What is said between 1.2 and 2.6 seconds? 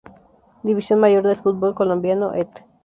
del Fútbol Colombiano, ed.